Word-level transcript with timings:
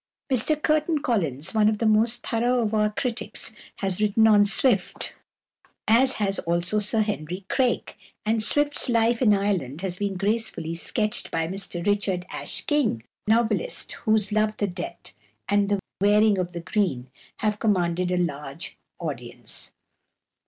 Mr 0.33 0.59
Churton 0.65 1.03
Collins, 1.03 1.53
one 1.53 1.69
of 1.69 1.77
the 1.77 1.85
most 1.85 2.25
thorough 2.25 2.59
of 2.63 2.73
our 2.73 2.89
critics, 2.89 3.51
has 3.75 4.01
written 4.01 4.25
on 4.25 4.47
Swift, 4.47 5.15
as 5.87 6.13
has 6.13 6.39
also 6.39 6.79
Sir 6.79 7.01
Henry 7.03 7.45
Craik; 7.49 7.97
and 8.25 8.41
Swift's 8.41 8.89
life 8.89 9.21
in 9.21 9.31
Ireland 9.31 9.81
has 9.81 9.97
been 9.99 10.15
gracefully 10.15 10.73
sketched 10.73 11.29
by 11.29 11.47
Mr 11.47 11.85
Richard 11.85 12.25
Ashe 12.31 12.61
King, 12.65 13.03
a 13.27 13.29
novelist 13.29 13.91
whose 14.09 14.31
"Love 14.31 14.57
the 14.57 14.65
Debt" 14.65 15.13
and 15.47 15.69
"The 15.69 15.79
Wearing 16.01 16.39
of 16.39 16.53
the 16.53 16.61
Green" 16.61 17.11
have 17.37 17.59
commanded 17.59 18.09
a 18.11 18.17
large 18.17 18.79
audience. 18.97 19.71